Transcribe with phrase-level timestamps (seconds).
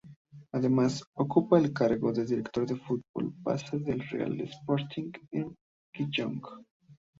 [0.51, 5.45] Además, ocupa el cargo de director del fútbol base del Real Sporting de
[5.93, 6.41] Gijón.